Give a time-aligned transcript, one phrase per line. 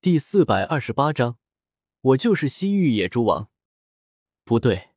[0.00, 1.38] 第四百二十八章，
[2.00, 3.50] 我就是西域野猪王。
[4.44, 4.90] 不对，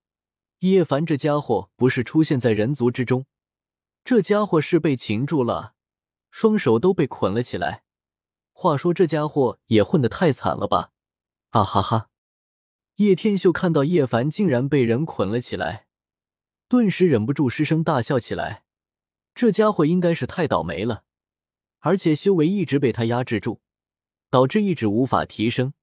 [0.60, 3.26] 叶凡这家伙不是出现在人族之中，
[4.04, 5.74] 这家伙是被擒住了，
[6.30, 7.84] 双手都被捆了起来。
[8.52, 10.92] 话说这家伙也混得太惨了吧！
[11.50, 12.10] 啊哈哈！
[12.98, 15.88] 叶天秀看到叶凡竟然被人捆了起来，
[16.68, 18.66] 顿时忍不住失声大笑起来。
[19.34, 21.06] 这家伙应该是太倒霉了，
[21.80, 23.64] 而且修为一直被他压制住，
[24.32, 25.74] 导致一直无法提升，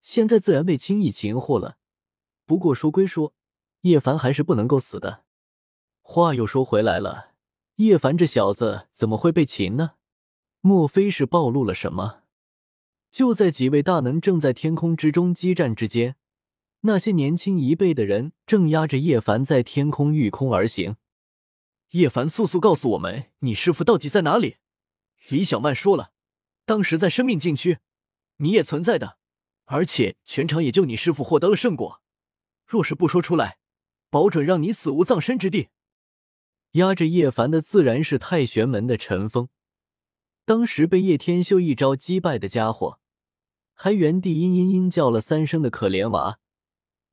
[0.00, 1.76] 现在自然被轻易擒获了。
[2.46, 3.34] 不过说归说，
[3.82, 5.24] 叶凡还是不能够死的。
[6.00, 7.34] 话又说回来了，
[7.76, 9.92] 叶凡这小子怎么会被擒呢？
[10.62, 12.22] 莫非是暴露了什么？
[13.12, 16.16] 就在几位大能正在天空之中激战之间，
[16.80, 20.96] 那些年轻一辈的人正压着叶凡在天空御空而行。
[21.90, 24.56] 叶凡，速速告诉我们，你师傅到底在哪里？
[25.28, 26.12] 李小曼说了，
[26.64, 27.78] 当时在生命禁区，
[28.40, 29.18] 你也存在的，
[29.66, 32.02] 而且全场也就你师傅获得了胜果。
[32.66, 33.58] 若是不说出来，
[34.10, 35.68] 保准让你死无葬身之地。
[36.72, 39.48] 压着叶凡的自然是太玄门的陈峰，
[40.44, 43.00] 当时被叶天秀一招击败的家伙，
[43.74, 46.38] 还原地嘤嘤嘤叫了三声的可怜娃，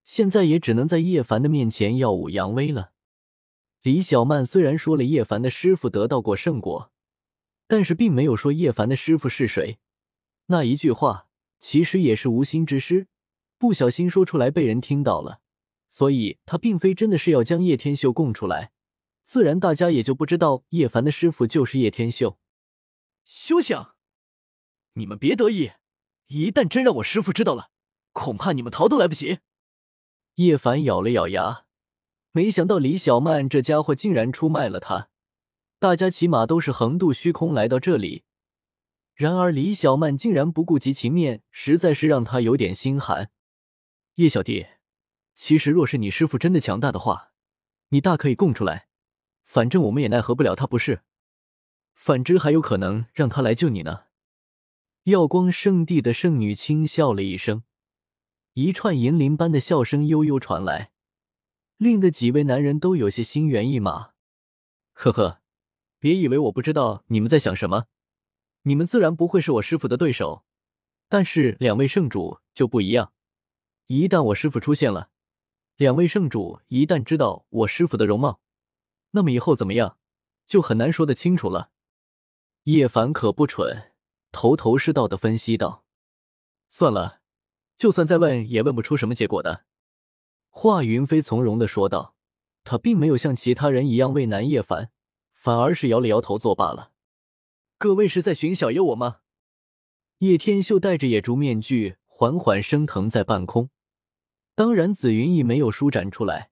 [0.03, 2.91] 现在也只能在叶凡的面前耀武扬威了。
[3.81, 6.91] 李小曼虽然说了叶凡的师傅得到过圣果，
[7.67, 9.80] 但是并没有说叶凡的师傅是谁。
[10.48, 11.28] 那一句话
[11.59, 13.08] 其实也是无心之失，
[13.58, 15.42] 不小心说出来被人听到了，
[15.88, 18.72] 所以他并非真的是要将叶天秀供出来，
[19.23, 22.38] 自然大家也就不知道叶凡的师傅就是叶天秀。
[23.25, 23.95] 休想！
[24.94, 25.72] 你们别得意，
[26.28, 27.70] 一旦真让我师傅知道了，
[28.14, 29.40] 恐怕你们逃都来不及。
[30.36, 31.66] 叶凡咬了咬牙。
[32.31, 35.09] 没想到李小曼这家伙竟然出卖了他，
[35.80, 38.23] 大家起码都是横渡虚空来到这里，
[39.17, 43.31] 然而李小曼竟然不顾及情面，实在是让他有点心寒。
[44.13, 44.67] 叶小弟，
[45.33, 47.31] 其实若是你师傅真的强大的话，
[47.89, 48.89] 你大可以供出来，
[49.43, 51.01] 反正我们也奈何不了他，不是？
[51.95, 54.03] 反之还有可能让他来救你呢。
[55.06, 57.63] 耀光圣地的圣女轻笑了一声，
[58.53, 60.91] 一串银铃般的笑声悠悠传来。
[61.77, 64.11] 令得几位男人都有些心猿意马。
[64.94, 65.41] 呵呵，
[65.97, 67.88] 别以为我不知道你们在想什么。
[68.67, 70.44] 你们自然不会是我师傅的对手，
[71.07, 73.13] 但是两位圣主就不一样。
[73.85, 75.09] 一旦我师傅出现了，
[75.78, 78.41] 两位圣主一旦知道我师傅的容貌，
[79.11, 79.97] 那么以后怎么样，
[80.45, 81.72] 就很难说得清楚了。
[82.63, 83.94] 叶凡可不蠢，
[84.33, 85.85] 头头是道的分析道
[86.67, 87.22] ：“算了，
[87.77, 89.63] 就算再问，也问不出什么结果的。”
[90.51, 92.17] 华云飞从容的说道
[92.66, 94.91] ：“他并没有像其他人一样为难叶凡，
[95.31, 96.91] 反而是摇了摇头作罢了。”
[97.79, 99.19] 各位是在寻小优我吗？
[100.17, 103.69] 叶天秀戴着野猪面具，缓缓升腾在半空。
[104.55, 106.49] 当然，紫云翼没有舒展出来，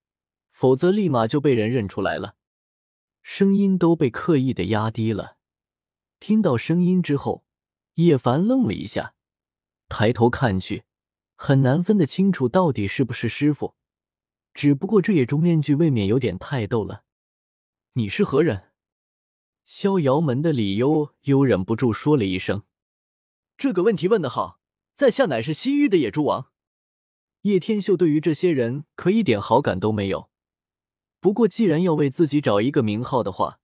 [0.52, 2.36] 否则立马就被人认出来了。
[3.24, 5.38] 声音都被刻意的压低了。
[6.20, 7.44] 听到声音之后，
[7.96, 9.16] 叶凡愣了一下，
[9.90, 10.84] 抬头看去，
[11.36, 13.74] 很难分得清楚到底是不是师傅。
[14.54, 17.04] 只不过这野猪面具未免有点太逗了。
[17.94, 18.75] 你是何人？
[19.66, 22.64] 逍遥门的李悠悠忍不住说了一声
[23.58, 24.60] ：“这个问题问得好，
[24.96, 26.52] 在下乃是西域的野猪王。”
[27.42, 30.30] 叶天秀对于这些人可一点好感都没有。
[31.20, 33.60] 不过既然要为自己找一个名号的话，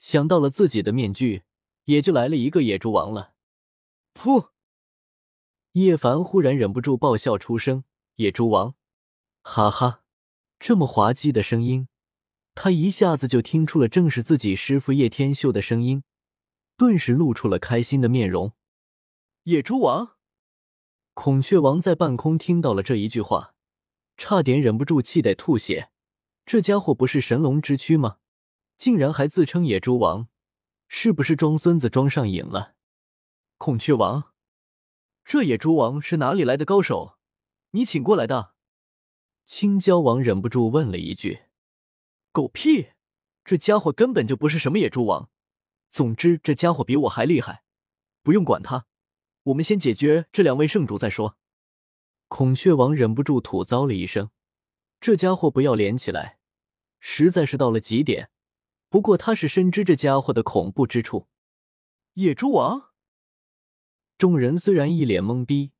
[0.00, 1.44] 想到了自己的面具，
[1.84, 3.34] 也就来了一个野猪王了。
[4.14, 4.48] 噗！
[5.72, 7.84] 叶凡忽然忍不住爆笑出声
[8.16, 8.74] ：“野猪王，
[9.42, 10.02] 哈哈！”
[10.58, 11.86] 这么滑稽的声音，
[12.56, 16.02] 他一下子就听出了，正是自己师傅叶天秀的声音，
[16.78, 18.54] 顿时露出了开心的面容。
[19.42, 20.16] 野猪王，
[21.12, 23.54] 孔雀王在半空听到了这一句话，
[24.16, 25.90] 差点忍不住气得吐血。
[26.46, 28.16] 这家伙不是神龙之躯吗？
[28.78, 30.28] 竟然还自称野猪王，
[30.88, 32.74] 是不是装孙子装上瘾了？
[33.58, 34.32] 孔雀王，
[35.26, 37.18] 这野猪王是哪里来的高手？
[37.72, 38.54] 你请过来的？
[39.44, 41.42] 青椒王忍不住问了一句
[42.36, 42.88] ：“狗屁！
[43.46, 45.30] 这家伙根本就不是什么野猪王。
[45.88, 47.62] 总之，这家伙比我还厉害，
[48.22, 48.84] 不用管他。
[49.44, 51.38] 我们先解决这两位圣主再说。”
[52.28, 54.28] 孔雀王忍不住吐槽了一声
[55.00, 56.38] ：“这家伙不要脸起来，
[57.00, 58.28] 实在是到了极点。
[58.90, 61.28] 不过他是深知这家伙的恐怖之处。”
[62.12, 62.90] 野猪王，
[64.18, 65.72] 众人虽然一脸懵逼，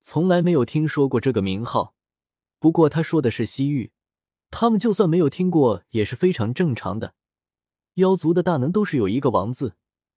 [0.00, 1.94] 从来没有听说过这个名号。
[2.58, 3.92] 不过他说的是西域，
[4.52, 7.14] 他们就算没有听过也是非常正常的。
[7.94, 9.76] 妖族的大能都是有一个王字，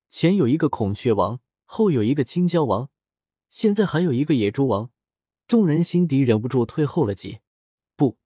[0.09, 2.89] 前有一个孔雀王，后有一个青蛟王，
[3.49, 4.91] 现在还有一个野猪王，
[5.47, 7.39] 众人心底忍不住退后了几
[7.95, 8.17] 步，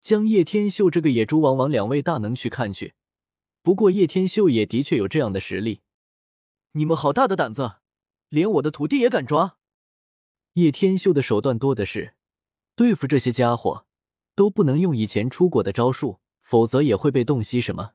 [0.00, 2.94] 将叶天秀这个野猪王往两位大能去看去。
[3.62, 5.80] 不过叶天秀也的确有这样的实力。
[6.72, 7.74] 你们好大的胆子，
[8.28, 9.58] 连我的徒弟也敢抓！
[10.54, 12.14] 叶天秀的手段多的是，
[12.76, 13.86] 对付这些家伙
[14.34, 17.60] 都不能用以前出过的招数，否则也会被洞悉。
[17.60, 17.92] 什么？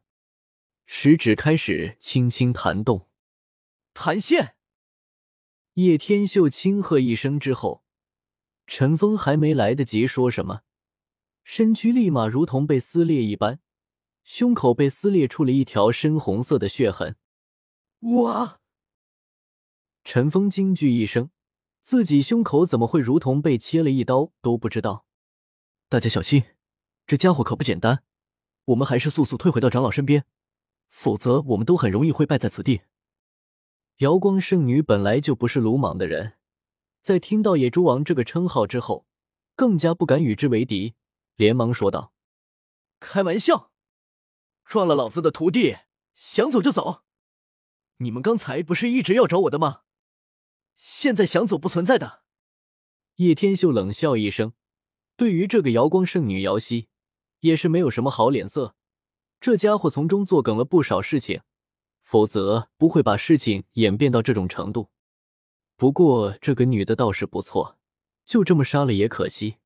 [0.85, 3.07] 食指开始轻轻弹动，
[3.93, 4.55] 弹线。
[5.73, 7.83] 叶天秀轻喝一声之后，
[8.65, 10.61] 陈峰还没来得及说什么，
[11.43, 13.59] 身躯立马如同被撕裂一般。
[14.23, 17.15] 胸口被撕裂出了一条深红色的血痕。
[17.99, 18.59] 哇！
[20.03, 21.31] 陈峰惊惧一声，
[21.81, 25.06] 自己胸口怎么会如同被切了一刀都不知道。
[25.89, 26.43] 大家小心，
[27.05, 28.03] 这家伙可不简单。
[28.65, 30.25] 我们还是速速退回到长老身边，
[30.89, 32.81] 否则我们都很容易会败在此地。
[33.99, 36.33] 瑶光圣女本来就不是鲁莽的人，
[37.01, 39.07] 在听到野猪王这个称号之后，
[39.55, 40.95] 更加不敢与之为敌，
[41.37, 42.11] 连忙说道
[42.99, 43.71] ：“开玩笑。”
[44.65, 45.77] 撞了老子的徒弟，
[46.13, 47.03] 想走就走！
[47.99, 49.83] 你们刚才不是一直要找我的吗？
[50.75, 52.23] 现在想走不存在的。
[53.15, 54.51] 叶天秀冷笑一声，
[55.17, 56.87] 对于这个瑶光圣女瑶溪，
[57.39, 58.75] 也是没有什么好脸色。
[59.39, 61.41] 这家伙从中作梗了不少事情，
[62.03, 64.89] 否则不会把事情演变到这种程度。
[65.75, 67.77] 不过这个女的倒是不错，
[68.25, 69.57] 就这么杀了也可惜。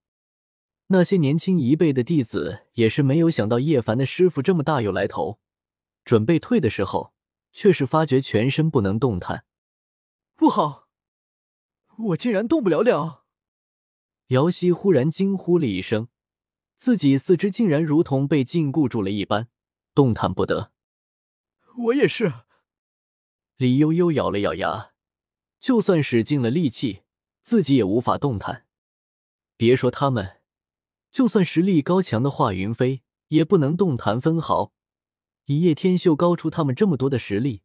[0.87, 5.39] 那些年轻一辈的弟子也是没有想到叶凡的师傅这么大有来头，
[6.05, 7.13] 准备退的时候，
[7.51, 9.45] 却是发觉全身不能动弹。
[10.35, 10.87] 不好，
[11.97, 13.20] 我竟然动不了了！
[14.31, 16.07] 姚希忽然惊呼了一声，
[16.77, 19.49] 自己四肢竟然如同被禁锢住了一般，
[19.93, 20.71] 动弹不得。
[21.77, 22.31] 我也是。
[23.57, 24.91] 李悠悠咬了咬牙，
[25.59, 27.01] 就算使尽了力气，
[27.41, 28.65] 自己也无法动弹。
[29.57, 30.37] 别说他们。
[31.11, 34.71] 就算实力高强的华云飞也不能动弹分毫。
[35.43, 37.63] 一叶天秀高出他们这么多的实力，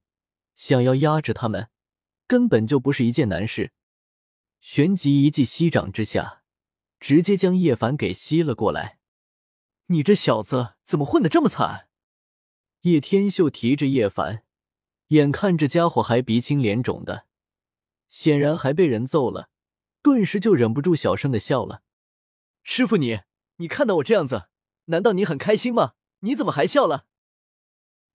[0.57, 1.69] 想要压制他们，
[2.27, 3.71] 根本就不是一件难事。
[4.59, 6.43] 旋即一记吸掌之下，
[7.01, 8.99] 直接将叶凡给吸了过来。
[9.87, 11.89] 你这小子怎么混得这么惨？
[12.83, 14.45] 叶天秀提着叶凡，
[15.09, 17.27] 眼看这家伙还鼻青脸肿的，
[18.09, 19.51] 显然还被人揍了，
[20.03, 21.83] 顿时就忍不住小声的笑了。
[22.63, 23.21] 师傅你。
[23.59, 24.49] 你看到我这样子，
[24.87, 25.95] 难道你很开心吗？
[26.21, 27.07] 你怎么还笑了？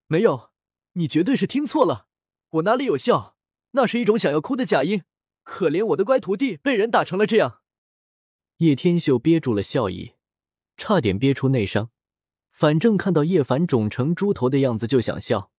[0.06, 0.52] 没有，
[0.94, 2.06] 你绝对是听错了。
[2.50, 3.36] 我哪里有笑？
[3.72, 5.04] 那是一种想要哭的假音。
[5.42, 7.61] 可怜我的乖徒弟被人打成了这样。
[8.62, 10.14] 叶天秀憋住了笑意，
[10.78, 11.90] 差点憋出内伤。
[12.52, 15.50] 反正看到叶凡肿成猪头的样子就想笑。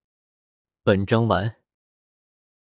[0.85, 1.62] 本章完。